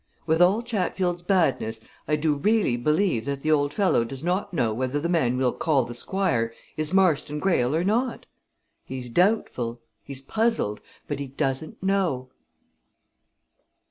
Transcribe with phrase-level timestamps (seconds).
[0.25, 4.73] With all Chatfield's badness, I do really believe that the old fellow does not know
[4.73, 8.25] whether the man we'll call the Squire is Marston Greyle or not!
[8.83, 12.31] He's doubtful he's puzzled but he doesn't know."